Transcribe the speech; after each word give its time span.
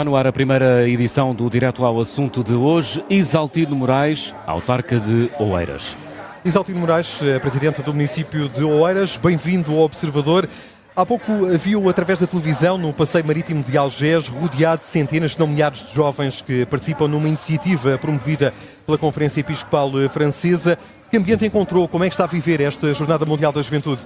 Está 0.00 0.10
no 0.10 0.16
ar 0.16 0.26
a 0.26 0.32
primeira 0.32 0.88
edição 0.88 1.34
do 1.34 1.50
Direto 1.50 1.84
ao 1.84 2.00
Assunto 2.00 2.42
de 2.42 2.54
hoje. 2.54 3.04
Isaltino 3.10 3.76
Moraes, 3.76 4.34
autarca 4.46 4.98
de 4.98 5.28
Oeiras. 5.38 5.94
Isaltino 6.42 6.80
Moraes, 6.80 7.20
eh, 7.22 7.38
presidente 7.38 7.82
do 7.82 7.92
município 7.92 8.48
de 8.48 8.64
Oeiras, 8.64 9.18
bem-vindo 9.18 9.72
ao 9.72 9.80
Observador. 9.80 10.48
Há 10.96 11.04
pouco 11.04 11.30
viu 11.58 11.86
através 11.86 12.18
da 12.18 12.26
televisão 12.26 12.78
no 12.78 12.94
passeio 12.94 13.26
marítimo 13.26 13.62
de 13.62 13.76
Algés, 13.76 14.26
rodeado 14.26 14.78
de 14.78 14.86
centenas, 14.86 15.34
se 15.34 15.38
não 15.38 15.46
milhares 15.46 15.86
de 15.86 15.94
jovens 15.94 16.40
que 16.40 16.64
participam 16.64 17.06
numa 17.06 17.28
iniciativa 17.28 17.98
promovida 17.98 18.54
pela 18.86 18.96
Conferência 18.96 19.42
Episcopal 19.42 19.90
Francesa. 20.08 20.78
Que 21.10 21.18
ambiente 21.18 21.44
encontrou? 21.44 21.86
Como 21.86 22.04
é 22.04 22.08
que 22.08 22.14
está 22.14 22.24
a 22.24 22.26
viver 22.26 22.62
esta 22.62 22.94
Jornada 22.94 23.26
Mundial 23.26 23.52
da 23.52 23.60
Juventude? 23.60 24.00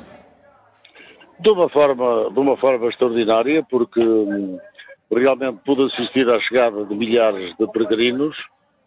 De 1.38 1.50
uma 1.50 1.68
forma, 1.68 2.30
de 2.32 2.40
uma 2.40 2.56
forma 2.56 2.88
extraordinária, 2.88 3.64
porque 3.70 4.00
hum, 4.00 4.58
realmente 5.14 5.59
pude 5.64 5.82
assistir 5.84 6.28
à 6.28 6.41
chegada 6.41 6.84
de 6.84 6.95
milhares 6.95 7.55
de 7.59 7.66
peregrinos, 7.68 8.36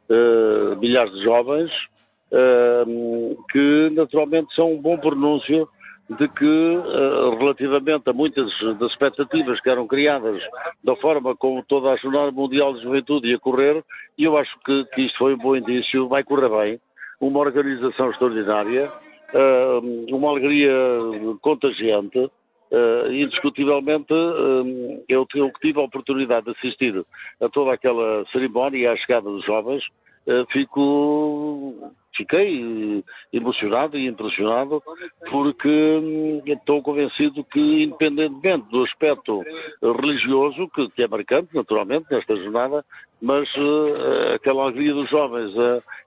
uh, 0.09 0.76
milhares 0.77 1.13
de 1.13 1.23
jovens, 1.23 1.72
uh, 2.31 3.44
que 3.52 3.90
naturalmente 3.91 4.54
são 4.55 4.73
um 4.73 4.82
bom 4.82 4.98
pronúncio 4.98 5.68
de 6.09 6.27
que, 6.30 6.45
uh, 6.45 7.38
relativamente 7.38 8.09
a 8.09 8.13
muitas 8.13 8.48
das 8.80 8.91
expectativas 8.91 9.59
que 9.59 9.70
eram 9.70 9.88
criadas 9.88 10.41
da 10.84 10.95
forma 10.95 11.35
como 11.35 11.63
toda 11.63 11.91
a 11.91 11.98
Jornada 11.98 12.32
Mundial 12.32 12.73
de 12.73 12.84
Juventude 12.84 13.30
ia 13.30 13.40
correr, 13.40 13.84
e 14.18 14.23
eu 14.23 14.38
acho 14.38 14.57
que, 14.66 14.85
que 14.94 15.02
isto 15.02 15.18
foi 15.18 15.34
um 15.34 15.38
bom 15.38 15.55
indício, 15.55 16.07
vai 16.07 16.23
correr 16.23 16.49
bem, 16.49 16.80
uma 17.20 17.40
organização 17.40 18.12
extraordinária, 18.12 18.90
uma 20.09 20.30
alegria 20.30 20.71
contagiante, 21.41 22.29
Uh, 22.70 23.10
indiscutivelmente, 23.13 24.12
uh, 24.12 25.04
eu, 25.07 25.26
eu 25.35 25.51
tive 25.62 25.79
a 25.79 25.84
oportunidade 25.84 26.48
de 26.48 26.51
assistir 26.51 27.05
a 27.40 27.48
toda 27.48 27.73
aquela 27.73 28.26
cerimónia 28.29 28.77
e 28.77 28.87
à 28.87 28.96
chegada 28.98 29.29
dos 29.29 29.46
jovens, 29.46 29.82
uh, 30.27 30.46
fico, 30.51 31.93
fiquei 32.18 33.05
emocionado 33.32 33.98
e 33.98 34.05
impressionado 34.05 34.84
porque 35.32 35.70
hum, 35.70 36.41
estou 36.45 36.84
convencido 36.84 37.41
que, 37.45 37.84
independentemente 37.84 38.70
do 38.70 38.84
aspecto 38.84 39.45
religioso, 39.82 40.68
que, 40.76 40.90
que 40.90 41.04
é 41.04 41.07
marcante, 41.07 41.55
naturalmente, 41.55 42.07
nesta 42.12 42.35
jornada, 42.35 42.84
mas 43.21 43.48
aquela 44.35 44.63
alegria 44.63 44.93
dos 44.93 45.10
jovens, 45.10 45.54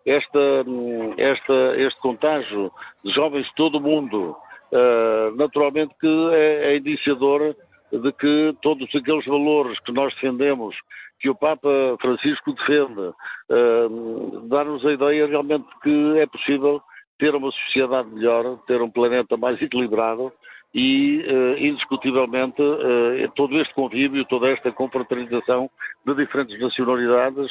esta, 0.04 0.62
hum, 0.66 1.14
esta, 1.16 1.74
este 1.78 1.98
contágio 2.00 2.70
de 3.02 3.10
jovens 3.14 3.46
de 3.46 3.54
todo 3.54 3.78
o 3.78 3.80
mundo, 3.80 4.36
Uh, 4.72 5.34
naturalmente 5.36 5.94
que 6.00 6.30
é, 6.32 6.76
é 6.76 6.76
de 7.98 8.12
que 8.12 8.54
todos 8.62 8.88
aqueles 8.94 9.24
valores 9.26 9.78
que 9.80 9.92
nós 9.92 10.14
defendemos, 10.14 10.76
que 11.18 11.28
o 11.28 11.34
Papa 11.34 11.68
Francisco 12.00 12.52
defende, 12.54 13.00
uh, 13.00 14.48
dá-nos 14.48 14.84
a 14.86 14.92
ideia 14.92 15.26
realmente 15.26 15.66
que 15.82 16.18
é 16.18 16.26
possível 16.26 16.80
ter 17.18 17.34
uma 17.34 17.50
sociedade 17.50 18.08
melhor, 18.08 18.58
ter 18.66 18.80
um 18.80 18.90
planeta 18.90 19.36
mais 19.36 19.60
equilibrado 19.60 20.32
e, 20.72 21.22
uh, 21.26 21.58
indiscutivelmente, 21.58 22.62
uh, 22.62 23.30
todo 23.34 23.60
este 23.60 23.74
convívio, 23.74 24.24
toda 24.24 24.48
esta 24.48 24.72
confraternização 24.72 25.68
de 26.06 26.14
diferentes 26.14 26.58
nacionalidades 26.58 27.50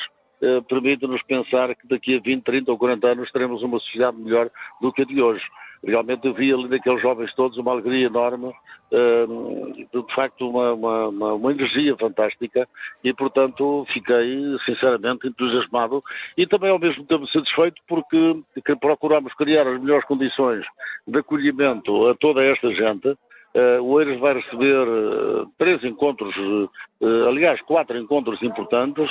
permite-nos 0.69 1.21
pensar 1.23 1.75
que 1.75 1.85
daqui 1.85 2.15
a 2.15 2.21
20, 2.21 2.43
30 2.45 2.71
ou 2.71 2.77
40 2.77 3.07
anos 3.07 3.29
teremos 3.29 3.61
uma 3.61 3.77
sociedade 3.77 4.15
melhor 4.15 4.49
do 4.81 4.89
que 4.93 5.01
a 5.01 5.05
de 5.05 5.21
hoje 5.21 5.43
realmente 5.83 6.27
eu 6.27 6.33
vi 6.33 6.53
ali 6.53 6.67
naqueles 6.67 7.01
jovens 7.01 7.33
todos 7.35 7.57
uma 7.57 7.71
alegria 7.71 8.07
enorme, 8.07 8.53
hum, 8.91 9.73
de 9.73 10.15
facto 10.15 10.49
uma, 10.49 10.73
uma, 10.73 11.33
uma, 11.33 11.51
energia 11.51 11.95
fantástica 11.95 12.67
e 13.03 13.13
portanto 13.13 13.85
fiquei 13.93 14.57
sinceramente 14.65 15.27
entusiasmado 15.27 16.03
e 16.37 16.45
também 16.45 16.69
ao 16.69 16.79
mesmo 16.79 17.05
tempo 17.05 17.27
satisfeito 17.27 17.81
porque 17.87 18.41
procuramos 18.79 19.33
criar 19.35 19.67
as 19.67 19.79
melhores 19.79 20.05
condições 20.05 20.65
de 21.07 21.19
acolhimento 21.19 22.07
a 22.07 22.15
toda 22.15 22.43
esta 22.43 22.69
gente. 22.73 23.17
Uh, 23.55 23.81
o 23.81 23.99
Eiras 23.99 24.19
vai 24.19 24.35
receber 24.35 24.87
uh, 24.87 25.47
três 25.57 25.83
encontros, 25.83 26.35
uh, 26.37 27.27
aliás, 27.27 27.59
quatro 27.61 27.97
encontros 27.97 28.41
importantes, 28.43 29.09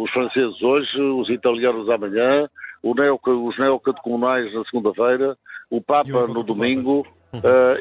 os 0.00 0.10
franceses 0.10 0.62
hoje, 0.62 0.98
os 0.98 1.28
italianos 1.28 1.90
amanhã, 1.90 2.48
neo, 2.82 3.20
os 3.22 3.58
neocatecumenais 3.58 4.54
na 4.54 4.64
segunda-feira, 4.64 5.36
o 5.68 5.82
Papa 5.82 6.26
no 6.26 6.42
domingo, 6.42 7.06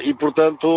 e 0.03 0.13
portanto, 0.15 0.67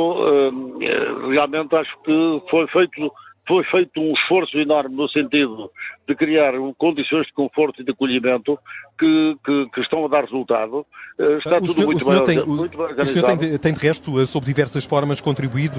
realmente 1.29 1.75
acho 1.75 1.93
que 2.05 2.43
foi 2.49 2.69
feito, 2.69 3.13
foi 3.47 3.65
feito 3.65 4.01
um 4.01 4.12
esforço 4.12 4.59
enorme 4.59 4.97
no 4.97 5.09
sentido 5.09 5.71
de 6.07 6.15
criar 6.15 6.53
condições 6.79 7.27
de 7.27 7.33
conforto 7.33 7.81
e 7.81 7.84
de 7.84 7.93
acolhimento 7.93 8.59
que, 8.99 9.37
que, 9.45 9.67
que 9.75 9.81
estão 9.81 10.05
a 10.05 10.09
dar 10.09 10.23
resultado. 10.23 10.87
Uh, 11.19 11.39
está 11.39 11.57
o 11.57 11.61
tudo 11.61 11.75
senhor, 11.75 11.87
muito, 11.87 12.05
bem, 12.05 12.25
tem, 12.25 12.45
muito 12.45 12.79
bem. 12.79 12.87
O 13.01 13.05
senhor 13.05 13.37
tem, 13.37 13.59
tem 13.59 13.73
de 13.73 13.81
resto, 13.81 14.27
sob 14.27 14.45
diversas 14.45 14.84
formas, 14.84 15.21
contribuído, 15.21 15.79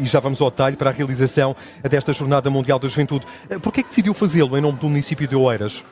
e 0.00 0.04
já 0.04 0.20
vamos 0.20 0.40
ao 0.40 0.50
detalhe, 0.50 0.76
para 0.76 0.90
a 0.90 0.92
realização 0.92 1.54
desta 1.88 2.12
Jornada 2.12 2.50
Mundial 2.50 2.78
da 2.78 2.88
Juventude. 2.88 3.26
Por 3.62 3.72
que 3.72 3.80
é 3.80 3.82
que 3.82 3.88
decidiu 3.88 4.14
fazê-lo 4.14 4.56
em 4.56 4.60
nome 4.60 4.78
do 4.78 4.88
município 4.88 5.26
de 5.26 5.36
Oeiras? 5.36 5.84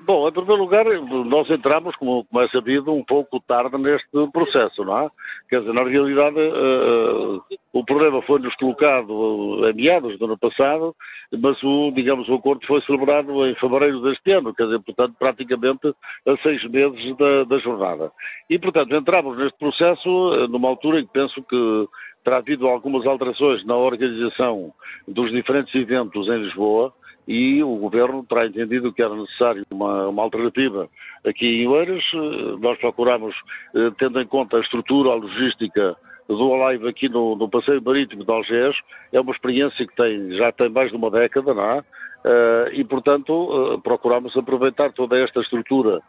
Bom, 0.00 0.26
em 0.26 0.32
primeiro 0.32 0.62
lugar, 0.62 0.84
nós 1.26 1.48
entramos, 1.48 1.94
como, 1.94 2.26
é 2.34 2.48
sabido, 2.48 2.92
um 2.92 3.04
pouco 3.04 3.38
tarde 3.40 3.78
neste 3.78 4.08
processo, 4.32 4.84
não 4.84 4.98
é? 4.98 5.10
Quer 5.48 5.60
dizer, 5.60 5.72
na 5.72 5.84
realidade, 5.84 6.40
uh, 6.40 7.40
o 7.72 7.84
problema 7.84 8.20
foi-nos 8.22 8.52
colocado 8.56 9.60
em 9.68 9.74
meados 9.74 10.18
do 10.18 10.24
ano 10.24 10.36
passado, 10.36 10.92
mas 11.38 11.62
o, 11.62 11.92
digamos, 11.92 12.28
o 12.28 12.34
acordo 12.34 12.66
foi 12.66 12.80
celebrado 12.82 13.46
em 13.46 13.54
fevereiro 13.54 14.00
deste 14.02 14.32
ano, 14.32 14.52
quer 14.52 14.64
dizer, 14.64 14.80
portanto, 14.80 15.14
praticamente 15.16 15.94
a 16.26 16.36
seis 16.42 16.64
meses 16.68 17.16
da, 17.16 17.44
da 17.44 17.58
jornada. 17.58 18.10
E, 18.50 18.58
portanto, 18.58 18.92
entramos 18.92 19.38
neste 19.38 19.56
processo 19.56 20.08
uh, 20.08 20.48
numa 20.48 20.68
altura 20.68 20.98
em 20.98 21.06
que 21.06 21.12
penso 21.12 21.40
que 21.44 21.88
terá 22.24 22.38
havido 22.38 22.66
algumas 22.66 23.06
alterações 23.06 23.64
na 23.64 23.76
organização 23.76 24.72
dos 25.06 25.30
diferentes 25.30 25.72
eventos 25.76 26.26
em 26.26 26.42
Lisboa, 26.42 26.92
e 27.26 27.62
o 27.62 27.76
Governo 27.76 28.24
terá 28.24 28.46
entendido 28.46 28.92
que 28.92 29.02
era 29.02 29.14
necessário 29.14 29.64
uma, 29.70 30.08
uma 30.08 30.22
alternativa 30.22 30.88
aqui 31.24 31.62
em 31.62 31.66
Oeiras. 31.66 32.04
Eh, 32.14 32.56
nós 32.60 32.78
procuramos, 32.78 33.34
eh, 33.74 33.90
tendo 33.98 34.20
em 34.20 34.26
conta 34.26 34.56
a 34.56 34.60
estrutura, 34.60 35.10
a 35.10 35.14
logística 35.14 35.96
do 36.28 36.54
Alive 36.54 36.88
aqui 36.88 37.08
no, 37.08 37.34
no 37.34 37.48
Passeio 37.48 37.82
Marítimo 37.82 38.24
de 38.24 38.30
Algés, 38.30 38.76
é 39.12 39.20
uma 39.20 39.32
experiência 39.32 39.86
que 39.86 39.96
tem, 39.96 40.36
já 40.36 40.52
tem 40.52 40.68
mais 40.68 40.90
de 40.90 40.96
uma 40.96 41.10
década, 41.10 41.52
não 41.52 41.64
é? 41.64 41.78
Uh, 41.78 42.72
e, 42.72 42.84
portanto, 42.84 43.80
procuramos 43.84 44.36
aproveitar 44.36 44.92
toda 44.92 45.16
esta 45.16 45.40
estrutura 45.40 46.00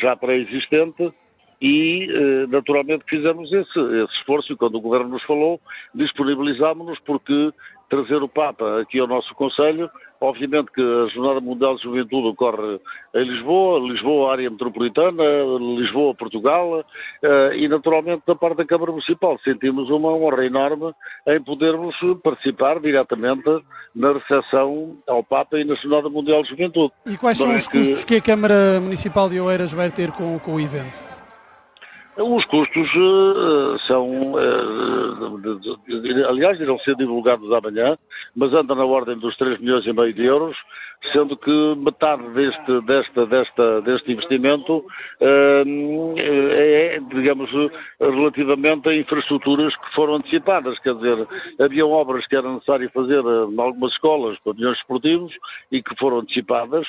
já 0.00 0.14
pré-existente 0.14 1.12
e, 1.60 2.06
naturalmente, 2.48 3.04
fizemos 3.08 3.52
esse, 3.52 3.78
esse 3.78 4.12
esforço 4.20 4.52
e 4.52 4.56
quando 4.56 4.76
o 4.76 4.80
Governo 4.80 5.08
nos 5.08 5.22
falou, 5.24 5.60
disponibilizámos-nos 5.92 7.00
porque 7.00 7.52
trazer 7.88 8.22
o 8.22 8.28
Papa 8.28 8.80
aqui 8.80 8.98
ao 8.98 9.06
nosso 9.06 9.34
Conselho. 9.34 9.90
Obviamente 10.20 10.72
que 10.72 10.80
a 10.80 11.08
Jornada 11.08 11.40
Mundial 11.40 11.76
de 11.76 11.82
Juventude 11.82 12.28
ocorre 12.28 12.80
em 13.14 13.24
Lisboa, 13.24 13.78
Lisboa, 13.80 14.32
área 14.32 14.48
metropolitana, 14.48 15.22
Lisboa, 15.78 16.14
Portugal, 16.14 16.84
eh, 17.22 17.56
e 17.56 17.68
naturalmente 17.68 18.22
da 18.26 18.34
parte 18.34 18.56
da 18.56 18.64
Câmara 18.64 18.92
Municipal 18.92 19.38
sentimos 19.44 19.90
uma 19.90 20.08
honra 20.14 20.46
enorme 20.46 20.90
em 21.28 21.42
podermos 21.42 21.94
participar 22.22 22.80
diretamente 22.80 23.62
na 23.94 24.14
recepção 24.14 24.96
ao 25.06 25.22
Papa 25.22 25.58
e 25.58 25.64
na 25.64 25.74
Jornada 25.74 26.08
Mundial 26.08 26.42
de 26.42 26.48
Juventude. 26.48 26.92
E 27.04 27.16
quais 27.18 27.36
são 27.36 27.54
os 27.54 27.68
custos 27.68 28.04
que 28.04 28.16
a 28.16 28.22
Câmara 28.22 28.80
Municipal 28.80 29.28
de 29.28 29.38
Oeiras 29.38 29.72
vai 29.72 29.90
ter 29.90 30.10
com, 30.12 30.38
com 30.38 30.54
o 30.54 30.60
evento? 30.60 31.05
Os 32.18 32.44
custos 32.46 32.88
uh, 32.94 33.78
são, 33.86 34.32
uh, 34.32 35.38
de, 35.38 35.76
de, 35.86 36.14
de, 36.14 36.24
aliás, 36.24 36.58
irão 36.58 36.78
ser 36.78 36.96
divulgados 36.96 37.52
amanhã, 37.52 37.98
mas 38.34 38.54
andam 38.54 38.74
na 38.74 38.86
ordem 38.86 39.18
dos 39.18 39.36
3 39.36 39.60
milhões 39.60 39.86
e 39.86 39.92
meio 39.92 40.14
de 40.14 40.24
euros, 40.24 40.56
sendo 41.12 41.36
que 41.36 41.74
metade 41.76 42.26
deste, 42.30 42.80
desta, 42.86 43.26
desta, 43.26 43.80
deste 43.82 44.12
investimento 44.12 44.78
uh, 44.78 45.64
digamos, 47.26 47.50
relativamente 47.98 48.88
a 48.88 48.92
infraestruturas 48.92 49.74
que 49.76 49.94
foram 49.94 50.14
antecipadas, 50.16 50.78
quer 50.78 50.94
dizer, 50.94 51.26
havia 51.60 51.84
obras 51.84 52.24
que 52.28 52.36
era 52.36 52.52
necessário 52.52 52.88
fazer 52.90 53.20
em 53.20 53.60
algumas 53.60 53.92
escolas, 53.92 54.38
pavilhões 54.44 54.78
esportivos, 54.78 55.32
e 55.72 55.82
que 55.82 55.96
foram 55.96 56.18
antecipadas 56.18 56.86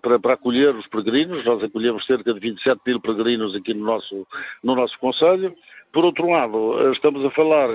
para, 0.00 0.20
para 0.20 0.34
acolher 0.34 0.74
os 0.76 0.86
peregrinos, 0.86 1.44
nós 1.44 1.62
acolhemos 1.64 2.06
cerca 2.06 2.32
de 2.32 2.38
27 2.38 2.80
mil 2.86 3.00
peregrinos 3.00 3.56
aqui 3.56 3.74
no 3.74 3.84
nosso 3.84 4.26
no 4.62 4.76
nosso 4.76 4.96
Conselho. 5.00 5.52
Por 5.92 6.04
outro 6.04 6.28
lado, 6.28 6.92
estamos 6.92 7.24
a 7.24 7.30
falar 7.30 7.68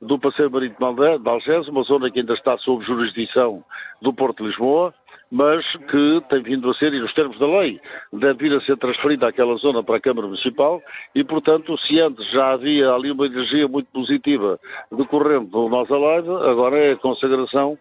do 0.00 0.18
Passeio 0.18 0.50
Marítimo 0.50 0.94
de 0.94 1.28
Algés, 1.28 1.68
uma 1.68 1.82
zona 1.82 2.10
que 2.10 2.20
ainda 2.20 2.34
está 2.34 2.56
sob 2.58 2.84
jurisdição 2.84 3.64
do 4.00 4.12
Porto 4.12 4.42
de 4.42 4.50
Lisboa, 4.50 4.94
mas 5.34 5.66
que 5.90 6.22
tem 6.28 6.42
vindo 6.44 6.70
a 6.70 6.74
ser, 6.74 6.94
e 6.94 7.00
nos 7.00 7.12
termos 7.12 7.36
da 7.40 7.46
lei, 7.58 7.80
deve 8.12 8.48
vir 8.48 8.56
a 8.56 8.60
ser 8.60 8.76
transferida 8.76 9.26
àquela 9.26 9.56
zona 9.56 9.82
para 9.82 9.96
a 9.96 10.00
Câmara 10.00 10.28
Municipal 10.28 10.80
e, 11.12 11.24
portanto, 11.24 11.76
se 11.78 11.98
antes 11.98 12.24
já 12.30 12.52
havia 12.52 12.92
ali 12.92 13.10
uma 13.10 13.26
energia 13.26 13.66
muito 13.66 13.88
positiva 13.92 14.60
decorrente 14.92 15.50
do 15.50 15.68
nosso 15.68 15.92
Alive, 15.92 16.30
agora 16.30 16.78
é 16.78 16.92
a 16.92 16.96
consagração 16.96 17.76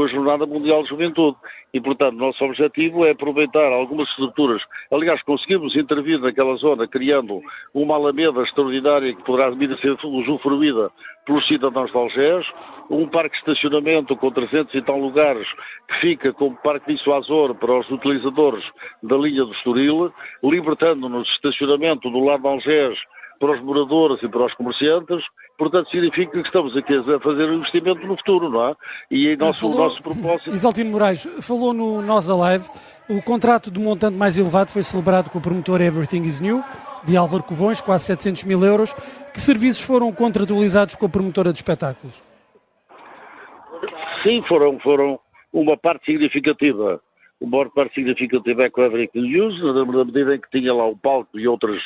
com 0.00 0.04
a 0.04 0.08
Jornada 0.08 0.46
Mundial 0.46 0.82
de 0.82 0.88
Juventude. 0.88 1.36
E, 1.74 1.80
portanto, 1.80 2.16
nosso 2.16 2.42
objetivo 2.42 3.04
é 3.04 3.10
aproveitar 3.10 3.70
algumas 3.70 4.08
estruturas. 4.08 4.62
Aliás, 4.90 5.22
conseguimos 5.22 5.76
intervir 5.76 6.18
naquela 6.18 6.56
zona 6.56 6.88
criando 6.88 7.40
uma 7.74 7.96
alameda 7.96 8.42
extraordinária 8.42 9.14
que 9.14 9.22
poderá 9.24 9.50
vir 9.50 9.70
a 9.70 9.76
ser 9.76 9.94
usufruída 10.02 10.90
pelos 11.26 11.46
cidadãos 11.46 11.90
de 11.92 11.98
Algés, 11.98 12.46
um 12.88 13.06
parque 13.06 13.34
de 13.34 13.50
estacionamento 13.50 14.16
com 14.16 14.30
300 14.30 14.74
e 14.74 14.82
tal 14.82 14.98
lugares 14.98 15.46
que 15.86 16.00
fica 16.00 16.32
como 16.32 16.56
parque 16.56 16.94
dissuasor 16.94 17.54
para 17.54 17.78
os 17.78 17.90
utilizadores 17.90 18.64
da 19.02 19.16
linha 19.16 19.44
do 19.44 19.52
Estoril, 19.52 20.12
libertando-nos 20.42 21.26
de 21.26 21.34
estacionamento 21.34 22.10
do 22.10 22.24
lado 22.24 22.42
de 22.42 22.48
Algés 22.48 22.98
para 23.40 23.52
os 23.52 23.62
moradores 23.62 24.22
e 24.22 24.28
para 24.28 24.44
os 24.44 24.54
comerciantes, 24.54 25.24
portanto 25.58 25.90
significa 25.90 26.30
que 26.30 26.46
estamos 26.46 26.76
aqui 26.76 26.94
a 26.94 27.18
fazer 27.20 27.44
um 27.50 27.54
investimento 27.54 28.06
no 28.06 28.16
futuro, 28.18 28.50
não 28.50 28.68
é? 28.68 28.74
E 29.10 29.34
nosso, 29.36 29.60
falou, 29.62 29.76
o 29.76 29.88
nosso 29.88 30.02
propósito... 30.02 30.50
Isaltino 30.50 30.90
Moraes, 30.90 31.24
falou 31.40 31.72
no 31.72 32.02
Nós 32.02 32.28
Alive, 32.28 32.68
o 33.08 33.20
contrato 33.22 33.70
de 33.70 33.80
montante 33.80 34.16
mais 34.16 34.36
elevado 34.36 34.70
foi 34.70 34.82
celebrado 34.82 35.30
com 35.30 35.38
o 35.38 35.42
promotor 35.42 35.80
Everything 35.80 36.22
is 36.22 36.38
New, 36.38 36.62
de 37.02 37.16
Álvaro 37.16 37.42
Covões, 37.42 37.80
quase 37.80 38.04
700 38.04 38.44
mil 38.44 38.62
euros. 38.62 38.92
Que 39.32 39.40
serviços 39.40 39.82
foram 39.82 40.12
contratualizados 40.12 40.94
com 40.94 41.06
a 41.06 41.08
promotora 41.08 41.50
de 41.50 41.58
espetáculos? 41.58 42.22
Sim, 44.22 44.42
foram, 44.46 44.78
foram 44.80 45.18
uma 45.52 45.78
parte 45.78 46.04
significativa 46.04 47.00
uma 47.40 47.70
parte 47.70 47.94
significativa 47.94 48.64
é 48.64 48.70
com 48.70 48.82
a 48.82 48.86
Everything 48.86 49.22
News, 49.22 49.62
na 49.62 50.04
medida 50.04 50.34
em 50.34 50.40
que 50.40 50.50
tinha 50.50 50.74
lá 50.74 50.86
o 50.86 50.96
palco 50.96 51.38
e 51.38 51.48
outras 51.48 51.80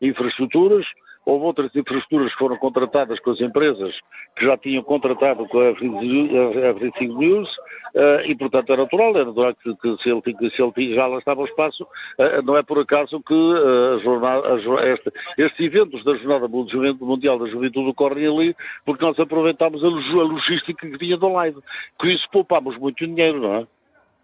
infraestruturas. 0.00 0.86
Houve 1.26 1.46
outras 1.46 1.74
infraestruturas 1.74 2.32
que 2.32 2.38
foram 2.38 2.56
contratadas 2.58 3.18
com 3.20 3.30
as 3.30 3.40
empresas 3.40 3.94
que 4.36 4.44
já 4.44 4.58
tinham 4.58 4.82
contratado 4.82 5.46
com 5.46 5.58
a 5.58 5.68
Everything 5.68 7.08
News 7.16 7.48
uh, 7.94 8.20
e, 8.26 8.34
portanto, 8.34 8.72
é 8.72 8.76
natural, 8.76 9.16
é 9.16 9.24
natural 9.24 9.54
que, 9.54 9.74
que, 9.76 10.02
se, 10.02 10.10
ele, 10.10 10.20
que 10.20 10.50
se 10.50 10.62
ele 10.62 10.94
já 10.94 11.06
lá 11.06 11.18
estava 11.18 11.40
o 11.40 11.46
espaço, 11.46 11.84
uh, 11.84 12.42
não 12.44 12.58
é 12.58 12.62
por 12.62 12.78
acaso 12.78 13.22
que 13.22 13.32
uh, 13.32 13.94
a 13.94 13.98
jornada, 14.00 14.54
a, 14.54 14.88
este, 14.92 15.12
estes 15.38 15.60
eventos 15.60 16.04
da 16.04 16.14
Jornada 16.16 16.46
Mundial 16.48 17.38
da 17.38 17.46
Juventude 17.46 17.88
ocorrem 17.88 18.26
ali, 18.26 18.56
porque 18.84 19.04
nós 19.04 19.18
aproveitámos 19.18 19.82
a 19.82 19.88
logística 19.88 20.86
que 20.86 20.98
vinha 20.98 21.16
do 21.16 21.28
live. 21.28 21.58
Com 21.98 22.06
isso 22.06 22.28
poupámos 22.30 22.76
muito 22.76 23.06
dinheiro, 23.06 23.40
não 23.40 23.54
é? 23.54 23.66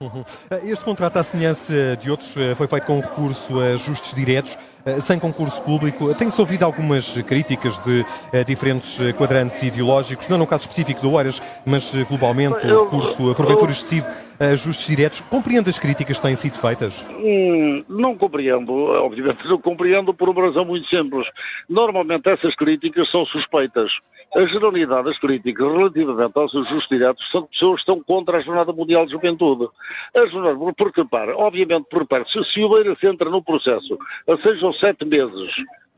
Uhum. 0.02 0.24
Este 0.64 0.82
contrato, 0.82 1.18
à 1.18 1.22
semelhança 1.22 1.94
de 2.00 2.10
outros, 2.10 2.34
eh, 2.34 2.54
foi 2.54 2.66
feito 2.66 2.86
com 2.86 3.00
recurso 3.00 3.60
a 3.60 3.74
ajustes 3.74 4.14
diretos, 4.14 4.56
eh, 4.86 4.98
sem 4.98 5.18
concurso 5.18 5.60
público. 5.60 6.14
Tem-se 6.14 6.40
ouvido 6.40 6.64
algumas 6.64 7.18
críticas 7.18 7.78
de 7.80 8.06
diferentes 8.46 8.96
quadrantes 9.18 9.62
ideológicos, 9.62 10.26
não 10.26 10.38
no 10.38 10.46
caso 10.46 10.62
específico 10.62 11.02
do 11.02 11.12
Oeiras, 11.12 11.42
mas 11.66 11.92
globalmente 12.08 12.66
o 12.66 12.84
recurso 12.84 13.30
a 13.30 13.34
provetor 13.34 13.68
excessivo 13.68 14.06
ajustes 14.40 14.86
diretos. 14.86 15.20
Compreende 15.20 15.68
as 15.68 15.78
críticas 15.78 16.16
que 16.18 16.22
têm 16.22 16.34
sido 16.34 16.54
feitas? 16.54 17.06
Hum, 17.10 17.84
não 17.88 18.16
compreendo, 18.16 18.72
obviamente 18.72 19.46
não 19.46 19.60
compreendo 19.60 20.14
por 20.14 20.28
uma 20.28 20.46
razão 20.46 20.64
muito 20.64 20.88
simples. 20.88 21.26
Normalmente 21.68 22.28
essas 22.28 22.54
críticas 22.56 23.10
são 23.10 23.26
suspeitas. 23.26 23.90
A 24.34 24.46
generalidade 24.46 25.04
das 25.04 25.18
críticas 25.18 25.66
relativamente 25.66 26.38
aos 26.38 26.54
ajustes 26.54 26.88
diretos 26.88 27.30
são 27.30 27.42
pessoas 27.46 27.74
que 27.74 27.80
estão 27.80 28.02
contra 28.02 28.38
a 28.38 28.40
Jornada 28.40 28.72
Mundial 28.72 29.04
de 29.04 29.12
Juventude. 29.12 29.68
A 30.16 30.26
jornada, 30.26 30.56
porque 30.76 31.02
repara, 31.02 31.36
obviamente, 31.36 31.86
repara, 31.92 32.24
se, 32.26 32.42
se 32.52 32.62
o 32.62 32.68
Beira 32.70 32.96
se 32.98 33.06
entra 33.06 33.28
no 33.28 33.42
processo 33.42 33.98
a 34.28 34.36
seis 34.38 34.62
ou 34.62 34.72
sete 34.74 35.04
meses 35.04 35.50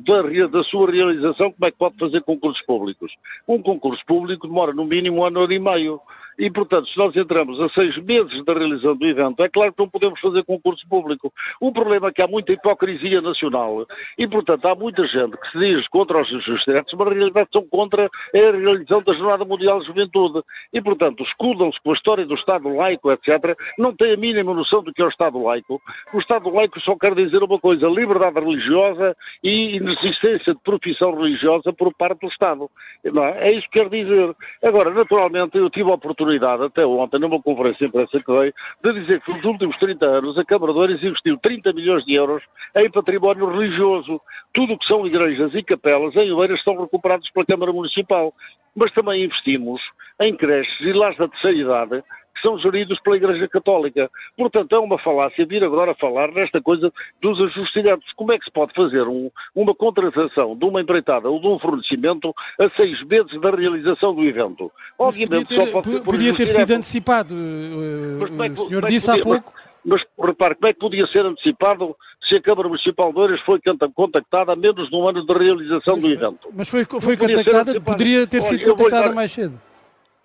da, 0.04 0.46
da, 0.46 0.64
sua 0.64 0.90
realização, 0.90 1.52
como 1.52 1.66
é 1.66 1.70
que 1.70 1.78
pode 1.78 1.96
fazer 1.98 2.22
concursos 2.22 2.64
públicos? 2.64 3.12
Um 3.48 3.62
concurso 3.62 4.02
público 4.06 4.46
demora 4.46 4.72
no 4.72 4.84
mínimo 4.84 5.20
um 5.20 5.24
ano 5.24 5.50
e 5.52 5.58
meio. 5.58 6.00
E, 6.38 6.50
portanto, 6.50 6.88
se 6.88 6.96
nós 6.96 7.14
entramos 7.14 7.60
a 7.60 7.68
seis 7.70 7.96
meses 8.04 8.44
da 8.44 8.54
realização 8.54 8.96
do 8.96 9.06
evento, 9.06 9.42
é 9.42 9.48
claro 9.48 9.72
que 9.72 9.82
não 9.82 9.88
podemos 9.88 10.18
fazer 10.20 10.44
concurso 10.44 10.86
público. 10.88 11.32
O 11.60 11.72
problema 11.72 12.08
é 12.08 12.12
que 12.12 12.22
há 12.22 12.26
muita 12.26 12.52
hipocrisia 12.52 13.20
nacional 13.20 13.86
e, 14.18 14.26
portanto, 14.26 14.66
há 14.66 14.74
muita 14.74 15.06
gente 15.06 15.36
que 15.36 15.50
se 15.50 15.58
diz 15.58 15.86
contra 15.88 16.20
os 16.20 16.28
ajustes 16.28 16.64
diretos, 16.64 16.94
mas 16.96 17.08
na 17.08 17.14
realidade 17.14 17.48
são 17.52 17.66
contra 17.68 18.06
a 18.06 18.10
realização 18.34 19.02
da 19.02 19.12
Jornada 19.12 19.44
Mundial 19.44 19.80
de 19.80 19.86
Juventude. 19.86 20.42
E, 20.72 20.80
portanto, 20.80 21.22
escudam-se 21.22 21.78
com 21.82 21.90
a 21.90 21.94
história 21.94 22.26
do 22.26 22.34
Estado 22.34 22.74
laico, 22.74 23.12
etc. 23.12 23.56
Não 23.78 23.94
têm 23.94 24.14
a 24.14 24.16
mínima 24.16 24.54
noção 24.54 24.82
do 24.82 24.92
que 24.92 25.02
é 25.02 25.04
o 25.04 25.10
Estado 25.10 25.42
laico. 25.42 25.80
O 26.14 26.18
Estado 26.18 26.48
laico 26.50 26.80
só 26.80 26.96
quer 26.96 27.14
dizer 27.14 27.42
uma 27.42 27.58
coisa, 27.58 27.86
liberdade 27.88 28.40
religiosa 28.40 29.14
e 29.44 29.78
inexistência 29.92 30.54
de 30.54 30.60
profissão 30.60 31.14
religiosa 31.14 31.72
por 31.72 31.92
parte 31.94 32.20
do 32.20 32.28
Estado. 32.28 32.70
Não 33.04 33.24
é? 33.24 33.48
é 33.48 33.52
isso 33.52 33.68
que 33.70 33.80
quer 33.80 33.88
dizer. 33.88 34.34
Agora, 34.62 34.90
naturalmente, 34.90 35.56
eu 35.56 35.70
tive 35.70 35.90
a 35.90 35.94
oportunidade 35.94 36.22
oportunidade, 36.22 36.64
até 36.64 36.86
ontem, 36.86 37.18
numa 37.18 37.40
conferência 37.42 37.78
de 37.78 37.86
imprensa 37.86 38.20
que 38.20 38.32
dei, 38.32 38.52
de 38.82 39.00
dizer 39.00 39.20
que 39.20 39.32
nos 39.32 39.44
últimos 39.44 39.78
30 39.78 40.04
anos 40.04 40.38
a 40.38 40.44
Câmara 40.44 40.72
de 40.72 40.78
Oeiras 40.78 41.02
investiu 41.02 41.38
30 41.38 41.72
milhões 41.72 42.04
de 42.04 42.14
euros 42.16 42.42
em 42.76 42.90
património 42.90 43.50
religioso. 43.50 44.20
Tudo 44.54 44.74
o 44.74 44.78
que 44.78 44.86
são 44.86 45.06
igrejas 45.06 45.54
e 45.54 45.62
capelas 45.62 46.14
em 46.16 46.32
Oeiras 46.32 46.62
são 46.62 46.80
recuperados 46.80 47.28
pela 47.30 47.46
Câmara 47.46 47.72
Municipal. 47.72 48.32
Mas 48.74 48.92
também 48.92 49.24
investimos 49.24 49.80
em 50.20 50.34
creches 50.36 50.80
e 50.80 50.92
lares 50.92 51.18
da 51.18 51.28
terceira 51.28 51.58
idade 51.58 52.04
são 52.42 52.58
geridos 52.58 53.00
pela 53.00 53.16
Igreja 53.16 53.48
Católica. 53.48 54.10
Portanto, 54.36 54.74
é 54.74 54.78
uma 54.78 54.98
falácia 54.98 55.46
vir 55.46 55.64
agora 55.64 55.94
falar 55.94 56.30
nesta 56.32 56.60
coisa 56.60 56.92
dos 57.20 57.40
ajustes 57.40 57.72
diretos. 57.72 58.12
Como 58.16 58.32
é 58.32 58.38
que 58.38 58.44
se 58.44 58.50
pode 58.50 58.74
fazer 58.74 59.02
um, 59.02 59.30
uma 59.54 59.74
contratação 59.74 60.56
de 60.56 60.64
uma 60.64 60.80
empreitada 60.80 61.30
ou 61.30 61.40
de 61.40 61.46
um 61.46 61.58
fornecimento 61.58 62.34
a 62.60 62.68
seis 62.76 63.02
meses 63.06 63.40
da 63.40 63.50
realização 63.50 64.14
do 64.14 64.24
evento? 64.24 64.70
Obviamente, 64.98 65.46
podia 65.46 65.64
ter, 65.64 65.66
só 65.66 65.72
pode 65.72 66.04
podia 66.04 66.34
ter 66.34 66.46
sido 66.46 66.72
antecipado. 66.72 67.34
Eh, 67.34 68.46
é 68.46 68.50
o 68.50 68.56
senhor 68.56 68.84
é 68.84 68.88
disse 68.88 69.10
há 69.10 69.18
pouco. 69.20 69.52
Mas, 69.84 70.00
repare, 70.18 70.54
como 70.54 70.68
é 70.68 70.72
que 70.72 70.78
podia 70.78 71.06
ser 71.08 71.26
antecipado 71.26 71.96
se 72.28 72.36
a 72.36 72.42
Câmara 72.42 72.68
Municipal 72.68 73.12
de 73.12 73.18
Oeiras 73.18 73.40
foi 73.40 73.60
contactada 73.94 74.52
há 74.52 74.56
menos 74.56 74.88
de 74.88 74.96
um 74.96 75.08
ano 75.08 75.26
de 75.26 75.32
realização 75.32 75.94
mas, 75.94 76.02
do 76.02 76.10
evento? 76.10 76.48
Mas 76.54 76.68
foi, 76.68 76.84
foi 76.84 77.16
contactada, 77.16 77.80
poderia 77.80 78.26
ter 78.26 78.42
sido 78.42 78.64
contactada 78.64 79.12
mais 79.12 79.32
cedo. 79.32 79.60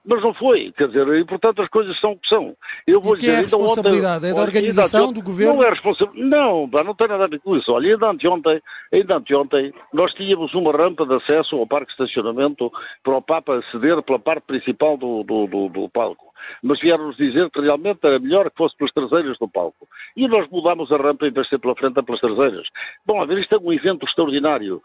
Mas 0.10 0.24
não 0.24 0.34
foi, 0.34 0.72
quer 0.72 0.88
dizer, 0.88 1.06
e 1.06 1.26
portanto 1.26 1.62
as 1.62 1.68
coisas 1.68 2.00
são 2.00 2.14
o 2.14 2.18
que 2.18 2.30
são. 2.30 2.56
Eu 2.88 3.02
vou 3.02 3.14
e 3.14 3.20
que 3.20 3.26
dizer, 3.26 3.34
é 3.34 3.38
a 3.40 3.42
responsabilidade? 3.42 4.18
Ontem, 4.18 4.30
é 4.30 4.34
da 4.34 4.42
organização, 4.42 5.12
do 5.12 5.22
governo? 5.22 5.56
Não 5.56 5.64
é 5.64 5.70
responsabilidade, 5.70 6.30
não, 6.30 6.68
não 6.68 6.96
tem 6.96 7.08
nada 7.10 7.26
a 7.26 7.28
ver 7.28 7.42
com 7.42 7.58
isso. 7.58 7.70
Olha, 7.74 7.92
ainda 7.92 8.10
anteontem, 8.10 8.62
ainda 8.94 9.18
anteontem, 9.18 9.74
nós 9.92 10.14
tínhamos 10.14 10.54
uma 10.54 10.72
rampa 10.72 11.06
de 11.06 11.14
acesso 11.14 11.58
ao 11.58 11.68
parque 11.68 11.88
de 11.88 12.04
estacionamento 12.04 12.72
para 13.04 13.18
o 13.18 13.22
Papa 13.22 13.58
aceder 13.58 14.02
pela 14.02 14.18
parte 14.18 14.46
principal 14.48 14.96
do, 14.96 15.24
do, 15.24 15.46
do, 15.46 15.68
do 15.68 15.90
palco. 15.90 16.26
Mas 16.64 16.80
vieram-nos 16.80 17.18
dizer 17.18 17.50
que 17.52 17.60
realmente 17.60 18.00
era 18.04 18.18
melhor 18.18 18.50
que 18.50 18.56
fosse 18.56 18.78
pelas 18.78 18.94
traseiras 18.94 19.38
do 19.38 19.50
palco. 19.50 19.90
E 20.16 20.26
nós 20.26 20.50
mudámos 20.50 20.90
a 20.90 20.96
rampa 20.96 21.28
em 21.28 21.32
vez 21.32 21.48
de 21.48 21.50
ser 21.50 21.60
pela 21.60 21.76
frente, 21.76 22.02
pelas 22.02 22.22
traseiras. 22.22 22.66
Bom, 23.06 23.22
a 23.22 23.26
ver, 23.26 23.40
isto 23.40 23.56
é 23.56 23.58
um 23.58 23.74
evento 23.74 24.06
extraordinário. 24.06 24.82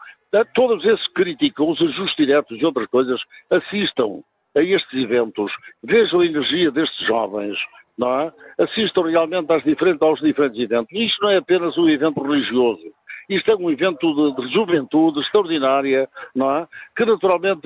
Todos 0.53 0.85
esses 0.85 1.07
que 1.09 1.15
criticam 1.15 1.71
os 1.71 1.81
ajustes 1.81 2.17
diretos 2.17 2.59
e 2.61 2.65
outras 2.65 2.89
coisas, 2.89 3.21
assistam 3.51 4.23
a 4.55 4.63
estes 4.63 4.93
eventos, 4.93 5.53
vejam 5.83 6.21
a 6.21 6.27
energia 6.27 6.71
destes 6.71 7.07
jovens, 7.07 7.57
não 7.97 8.21
é? 8.21 8.33
Assistam 8.59 9.03
realmente 9.03 9.53
às 9.53 9.63
diferentes, 9.65 10.03
aos 10.03 10.21
diferentes 10.21 10.59
eventos. 10.59 10.93
Isto 10.93 11.23
não 11.23 11.31
é 11.31 11.37
apenas 11.37 11.77
um 11.77 11.89
evento 11.89 12.23
religioso. 12.23 12.93
Isto 13.29 13.53
é 13.53 13.57
um 13.57 13.71
evento 13.71 14.15
de, 14.15 14.43
de 14.43 14.53
juventude 14.53 15.21
extraordinária, 15.21 16.09
não 16.35 16.51
é? 16.57 16.67
Que 16.97 17.05
naturalmente 17.05 17.63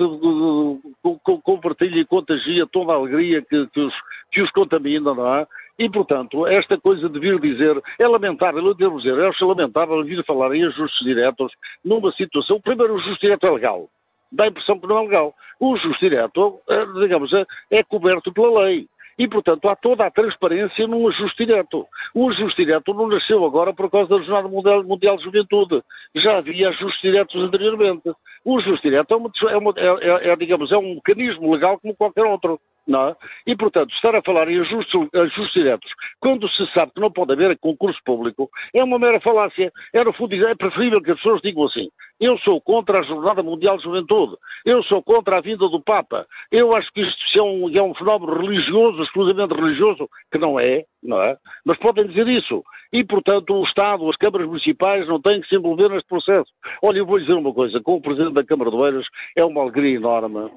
compartilha 1.43 1.99
e 1.99 2.05
contagia 2.05 2.67
toda 2.67 2.93
a 2.93 2.95
alegria 2.95 3.41
que, 3.41 3.67
que, 3.67 3.79
os, 3.79 3.93
que 4.31 4.41
os 4.41 4.51
contamina, 4.51 5.13
não 5.13 5.35
é? 5.35 5.47
E, 5.79 5.89
portanto, 5.89 6.47
esta 6.47 6.77
coisa 6.79 7.07
de 7.07 7.19
vir 7.19 7.39
dizer, 7.39 7.79
é 7.99 8.07
lamentável, 8.07 8.65
eu 8.65 8.73
devo 8.73 8.97
dizer, 8.97 9.15
é 9.17 9.45
lamentável 9.45 10.03
vir 10.03 10.23
falar 10.25 10.55
em 10.55 10.65
ajustes 10.65 11.05
diretos 11.05 11.51
numa 11.85 12.11
situação, 12.13 12.59
primeiro 12.59 12.95
o 12.95 12.97
ajuste 12.97 13.21
direto 13.21 13.45
é 13.45 13.51
legal, 13.51 13.87
dá 14.31 14.45
a 14.45 14.47
impressão 14.47 14.79
que 14.79 14.87
não 14.87 14.99
é 14.99 15.01
legal. 15.01 15.33
O 15.59 15.75
justo 15.77 15.99
direto, 15.99 16.59
eh, 16.69 16.85
digamos, 17.01 17.33
é, 17.33 17.45
é 17.71 17.83
coberto 17.83 18.31
pela 18.31 18.63
lei. 18.63 18.87
E, 19.17 19.27
portanto, 19.27 19.67
há 19.67 19.75
toda 19.75 20.05
a 20.05 20.11
transparência 20.11 20.85
num 20.85 21.07
ajuste 21.07 21.43
direto. 21.43 21.87
O 22.13 22.29
ajuste 22.29 22.63
direto 22.63 22.93
não 22.93 23.07
nasceu 23.07 23.43
agora 23.43 23.73
por 23.73 23.89
causa 23.89 24.09
da 24.09 24.23
Jornada 24.23 24.47
Mundial, 24.47 24.83
Mundial 24.83 25.17
de 25.17 25.23
Juventude. 25.23 25.81
Já 26.15 26.37
havia 26.37 26.69
ajustes 26.69 27.01
diretos 27.01 27.35
anteriormente. 27.41 28.11
O 28.45 28.59
ajuste 28.59 28.87
direto 28.87 29.13
é, 29.13 29.17
uma, 29.17 29.31
é, 29.49 29.57
uma, 29.57 29.73
é, 29.75 30.27
é, 30.27 30.29
é, 30.29 30.35
digamos, 30.35 30.71
é 30.71 30.77
um 30.77 30.95
mecanismo 30.95 31.51
legal 31.51 31.79
como 31.79 31.95
qualquer 31.95 32.25
outro. 32.25 32.59
Não 32.87 33.09
é? 33.09 33.15
E, 33.45 33.55
portanto, 33.55 33.93
estar 33.93 34.15
a 34.15 34.21
falar 34.21 34.47
em 34.47 34.61
ajustes, 34.61 34.93
ajustes 35.13 35.53
diretos, 35.53 35.91
quando 36.21 36.47
se 36.49 36.65
sabe 36.73 36.93
que 36.93 37.01
não 37.01 37.11
pode 37.11 37.33
haver 37.33 37.57
concurso 37.59 37.99
público, 38.05 38.49
é 38.73 38.81
uma 38.81 38.97
mera 38.97 39.19
falácia. 39.19 39.71
É, 39.93 40.03
no 40.03 40.13
fundo, 40.13 40.33
é 40.33 40.55
preferível 40.55 41.01
que 41.01 41.11
as 41.11 41.17
pessoas 41.17 41.41
digam 41.41 41.65
assim: 41.65 41.89
eu 42.19 42.37
sou 42.39 42.61
contra 42.61 42.99
a 42.99 43.03
Jornada 43.03 43.43
Mundial 43.43 43.77
de 43.77 43.83
Juventude, 43.83 44.37
eu 44.65 44.81
sou 44.83 45.03
contra 45.03 45.37
a 45.37 45.41
vinda 45.41 45.67
do 45.67 45.81
Papa, 45.81 46.25
eu 46.51 46.73
acho 46.75 46.91
que 46.93 47.01
isto 47.01 47.37
é 47.37 47.41
um, 47.41 47.69
é 47.77 47.81
um 47.81 47.93
fenómeno 47.93 48.39
religioso, 48.39 49.03
exclusivamente 49.03 49.53
religioso, 49.53 50.09
que 50.31 50.37
não 50.37 50.57
é, 50.57 50.83
não 51.03 51.21
é? 51.21 51.35
Mas 51.65 51.77
podem 51.79 52.07
dizer 52.07 52.27
isso. 52.27 52.63
E, 52.93 53.03
portanto, 53.03 53.53
o 53.53 53.65
Estado, 53.65 54.09
as 54.09 54.15
câmaras 54.15 54.47
municipais 54.47 55.05
não 55.07 55.21
têm 55.21 55.41
que 55.41 55.49
se 55.49 55.55
envolver 55.55 55.89
neste 55.89 56.07
processo. 56.07 56.49
Olha, 56.81 56.99
eu 56.99 57.05
vou 57.05 57.17
lhe 57.17 57.25
dizer 57.25 57.37
uma 57.37 57.53
coisa: 57.53 57.81
com 57.81 57.95
o 57.95 58.01
Presidente 58.01 58.33
da 58.33 58.45
Câmara 58.45 58.71
de 58.71 58.77
Oeiras 58.77 59.05
é 59.35 59.43
uma 59.43 59.61
alegria 59.61 59.97
enorme 59.97 60.49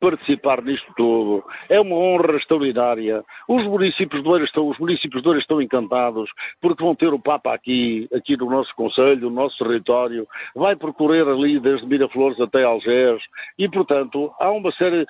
participar 0.00 0.62
nisto 0.62 0.92
tudo. 0.96 1.44
É 1.68 1.80
uma 1.80 1.96
honra 1.96 2.36
extraordinária. 2.36 3.24
Os 3.48 3.64
municípios 3.64 4.22
de 4.22 4.28
Oeiras 4.28 4.48
estão, 4.48 4.68
os 4.68 4.78
municípios 4.78 5.22
de 5.22 5.28
Oeiras 5.28 5.44
estão 5.44 5.60
encantados 5.60 6.30
porque 6.60 6.82
vão 6.82 6.94
ter 6.94 7.12
o 7.12 7.18
Papa 7.18 7.54
aqui, 7.54 8.08
aqui 8.14 8.36
no 8.36 8.50
nosso 8.50 8.74
Conselho, 8.74 9.22
no 9.22 9.30
nosso 9.30 9.56
território. 9.58 10.26
Vai 10.54 10.76
percorrer 10.76 11.26
ali 11.26 11.58
desde 11.58 11.86
Miraflores 11.86 12.40
até 12.40 12.64
Algés 12.64 13.22
e, 13.58 13.68
portanto, 13.68 14.32
há 14.38 14.50
uma 14.50 14.70
série... 14.72 15.06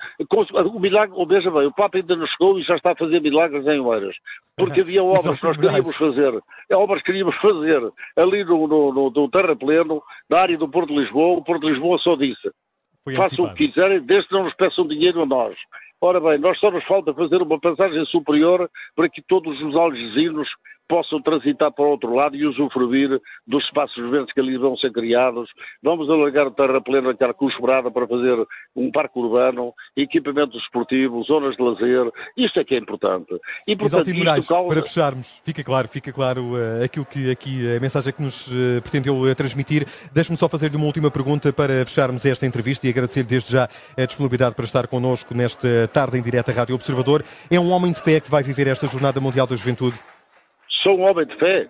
O 0.73 0.79
milagre, 0.79 1.15
veja 1.25 1.51
bem, 1.51 1.67
o 1.67 1.73
Papa 1.73 1.97
ainda 1.97 2.15
não 2.15 2.27
chegou 2.27 2.57
e 2.59 2.63
já 2.63 2.75
está 2.75 2.91
a 2.91 2.95
fazer 2.95 3.21
milagres 3.21 3.65
em 3.67 3.79
Oeiras. 3.79 4.15
Porque 4.55 4.81
havia 4.81 5.03
obras 5.05 5.39
que 5.39 5.45
nós 5.45 5.57
queríamos 5.57 5.95
fazer, 5.95 6.43
obras 6.71 6.99
que 7.01 7.05
queríamos 7.07 7.35
fazer 7.37 7.91
ali 8.15 8.43
no, 8.43 8.67
no, 8.67 8.93
no, 8.93 9.09
no 9.11 9.29
terrapleno, 9.29 10.01
na 10.29 10.39
área 10.39 10.57
do 10.57 10.69
Porto 10.69 10.93
de 10.93 10.99
Lisboa. 10.99 11.37
O 11.37 11.43
Porto 11.43 11.61
de 11.61 11.71
Lisboa 11.71 11.97
só 11.99 12.15
disse 12.15 12.49
Façam 13.15 13.45
o 13.45 13.53
que 13.53 13.67
quiserem, 13.67 14.01
desde 14.01 14.27
que 14.27 14.33
não 14.33 14.43
nos 14.43 14.53
peçam 14.55 14.87
dinheiro 14.87 15.21
a 15.21 15.25
nós. 15.25 15.55
Ora 15.99 16.19
bem, 16.19 16.37
nós 16.37 16.59
só 16.59 16.69
nos 16.69 16.83
falta 16.85 17.13
fazer 17.13 17.41
uma 17.41 17.59
passagem 17.59 18.05
superior 18.05 18.69
para 18.95 19.09
que 19.09 19.21
todos 19.21 19.59
os 19.61 19.75
algesinos 19.75 20.47
possam 20.87 21.21
transitar 21.21 21.71
para 21.71 21.85
o 21.85 21.89
outro 21.89 22.13
lado 22.13 22.35
e 22.35 22.45
usufruir 22.45 23.21
dos 23.45 23.63
espaços 23.65 24.09
verdes 24.09 24.33
que 24.33 24.39
ali 24.39 24.57
vão 24.57 24.75
ser 24.77 24.91
criados. 24.91 25.49
Vamos 25.83 26.09
alargar 26.09 26.47
o 26.47 26.51
terra 26.51 26.81
plena 26.81 27.11
aquela 27.11 27.33
cusprada 27.33 27.91
para 27.91 28.07
fazer 28.07 28.37
um 28.75 28.91
parque 28.91 29.19
urbano, 29.19 29.73
equipamentos 29.95 30.61
esportivos, 30.63 31.27
zonas 31.27 31.55
de 31.55 31.63
lazer. 31.63 32.11
Isto 32.37 32.59
é 32.59 32.63
que 32.63 32.75
é 32.75 32.77
importante. 32.77 33.39
E, 33.67 33.75
portanto, 33.75 34.13
Moraes, 34.15 34.47
causa... 34.47 34.67
para 34.67 34.81
fecharmos, 34.81 35.41
fica 35.43 35.63
claro, 35.63 35.87
fica 35.87 36.11
claro 36.11 36.53
uh, 36.53 36.83
aquilo 36.83 37.05
que 37.05 37.29
aqui, 37.29 37.75
a 37.75 37.79
mensagem 37.79 38.13
que 38.13 38.21
nos 38.21 38.47
uh, 38.47 38.81
pretendeu 38.81 39.19
uh, 39.19 39.35
transmitir. 39.35 39.85
Deixe-me 40.13 40.37
só 40.37 40.47
fazer-lhe 40.47 40.75
uma 40.75 40.85
última 40.85 41.11
pergunta 41.11 41.51
para 41.51 41.85
fecharmos 41.85 42.25
esta 42.25 42.45
entrevista 42.45 42.87
e 42.87 42.89
agradecer-lhe 42.89 43.27
desde 43.27 43.51
já 43.51 43.67
a 43.97 44.05
disponibilidade 44.05 44.55
para 44.55 44.65
estar 44.65 44.87
connosco 44.87 45.33
nesta 45.33 45.87
tarde 45.87 46.17
em 46.17 46.21
direto 46.21 46.49
à 46.49 46.53
Rádio 46.53 46.75
Observador. 46.75 47.23
É 47.51 47.59
um 47.59 47.71
homem 47.71 47.91
de 47.91 48.01
fé 48.01 48.19
que 48.19 48.29
vai 48.29 48.43
viver 48.43 48.67
esta 48.67 48.87
Jornada 48.87 49.19
Mundial 49.19 49.47
da 49.47 49.55
Juventude? 49.55 49.97
Sou 50.87 50.97
um 50.97 51.03
homem 51.03 51.25
de 51.25 51.35
fé. 51.35 51.67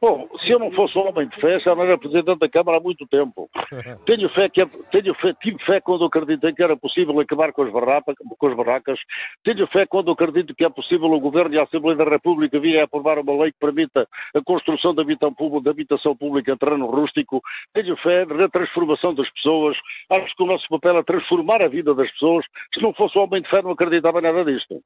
Bom, 0.00 0.26
se 0.40 0.50
eu 0.50 0.58
não 0.58 0.72
fosse 0.72 0.96
um 0.96 1.06
homem 1.06 1.28
de 1.28 1.38
fé, 1.38 1.60
já 1.60 1.74
não 1.74 1.82
era 1.82 1.98
Presidente 1.98 2.38
da 2.38 2.48
Câmara 2.48 2.78
há 2.78 2.80
muito 2.80 3.06
tempo. 3.06 3.50
Tenho 4.06 4.26
fé 4.30 4.48
que, 4.48 4.62
é, 4.62 4.66
tenho 4.90 5.14
fé, 5.16 5.34
tive 5.34 5.62
fé 5.66 5.82
quando 5.82 6.06
acreditei 6.06 6.50
que 6.54 6.62
era 6.62 6.74
possível 6.74 7.20
acabar 7.20 7.52
com 7.52 7.62
as, 7.62 7.70
barracas, 7.70 8.14
com 8.38 8.46
as 8.46 8.56
barracas. 8.56 8.98
Tenho 9.44 9.66
fé 9.66 9.84
quando 9.84 10.10
acredito 10.10 10.54
que 10.54 10.64
é 10.64 10.70
possível 10.70 11.12
o 11.12 11.20
Governo 11.20 11.54
e 11.54 11.58
a 11.58 11.64
Assembleia 11.64 11.98
da 11.98 12.04
República 12.04 12.58
virem 12.58 12.80
a 12.80 12.84
aprovar 12.84 13.18
uma 13.18 13.42
lei 13.42 13.52
que 13.52 13.58
permita 13.58 14.08
a 14.34 14.40
construção 14.42 14.94
de 14.94 15.02
habitação, 15.02 15.60
de 15.62 15.68
habitação 15.68 16.16
pública 16.16 16.52
em 16.52 16.56
terreno 16.56 16.86
rústico. 16.86 17.42
Tenho 17.74 17.98
fé 17.98 18.24
na 18.24 18.48
transformação 18.48 19.14
das 19.14 19.28
pessoas. 19.28 19.76
Acho 20.08 20.34
que 20.34 20.42
o 20.42 20.46
nosso 20.46 20.66
papel 20.70 20.96
é 20.96 21.02
transformar 21.02 21.60
a 21.60 21.68
vida 21.68 21.94
das 21.94 22.10
pessoas. 22.12 22.46
Se 22.72 22.80
não 22.80 22.94
fosse 22.94 23.18
um 23.18 23.24
homem 23.24 23.42
de 23.42 23.50
fé, 23.50 23.60
não 23.60 23.72
acreditava 23.72 24.22
nada 24.22 24.42
disto. 24.42 24.80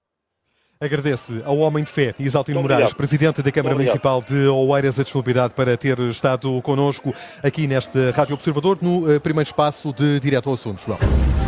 Agradeço 0.81 1.43
ao 1.45 1.59
homem 1.59 1.83
de 1.83 1.91
fé, 1.91 2.15
Isaltino 2.21 2.63
Moraes, 2.63 2.93
Presidente 2.93 3.43
da 3.43 3.51
Câmara 3.51 3.75
Municipal 3.75 4.23
de 4.23 4.47
Oeiras, 4.47 5.01
a 5.01 5.03
disponibilidade 5.03 5.53
para 5.53 5.77
ter 5.77 5.99
estado 5.99 6.63
connosco 6.63 7.13
aqui 7.43 7.67
neste 7.67 8.11
Rádio 8.11 8.35
Observador, 8.35 8.79
no 8.81 9.13
eh, 9.13 9.19
primeiro 9.19 9.49
espaço 9.49 9.93
de 9.93 10.21
Direto 10.21 10.49
ao 10.49 10.55
Assunto. 10.55 10.81
João. 10.87 11.48